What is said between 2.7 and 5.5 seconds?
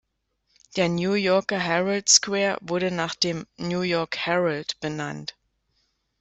nach dem "New York Herald" benannt.